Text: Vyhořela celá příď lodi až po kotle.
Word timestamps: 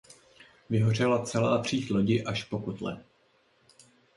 Vyhořela 0.69 1.23
celá 1.25 1.61
příď 1.61 1.91
lodi 1.91 2.23
až 2.23 2.43
po 2.43 2.59
kotle. 2.59 3.03